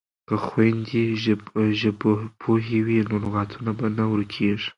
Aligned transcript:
که 0.27 0.35
خویندې 0.45 1.01
ژبپوهې 1.81 2.79
وي 2.85 2.99
نو 3.09 3.15
لغاتونه 3.25 3.71
به 3.77 3.87
نه 3.97 4.03
ورکیږي. 4.11 4.69